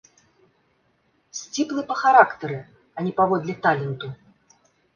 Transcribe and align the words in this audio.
Сціплы 1.41 1.81
па 1.91 1.95
характары, 2.01 2.57
а 2.99 3.07
не 3.11 3.15
паводле 3.23 3.53
таленту. 3.69 4.07